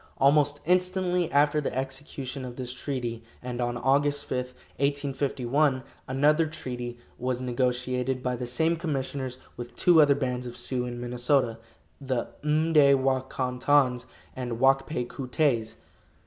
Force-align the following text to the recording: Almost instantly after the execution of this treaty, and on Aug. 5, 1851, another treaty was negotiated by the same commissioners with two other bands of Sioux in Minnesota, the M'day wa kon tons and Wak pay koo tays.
Almost 0.17 0.61
instantly 0.65 1.31
after 1.31 1.61
the 1.61 1.77
execution 1.77 2.43
of 2.43 2.55
this 2.55 2.73
treaty, 2.73 3.23
and 3.43 3.61
on 3.61 3.75
Aug. 3.75 4.03
5, 4.23 4.35
1851, 4.77 5.83
another 6.07 6.47
treaty 6.47 6.97
was 7.19 7.39
negotiated 7.39 8.23
by 8.23 8.35
the 8.35 8.47
same 8.47 8.75
commissioners 8.77 9.37
with 9.57 9.75
two 9.75 10.01
other 10.01 10.15
bands 10.15 10.47
of 10.47 10.57
Sioux 10.57 10.85
in 10.87 10.99
Minnesota, 10.99 11.59
the 12.03 12.29
M'day 12.43 12.95
wa 12.95 13.19
kon 13.19 13.59
tons 13.59 14.07
and 14.35 14.59
Wak 14.59 14.87
pay 14.87 15.03
koo 15.03 15.27
tays. 15.27 15.75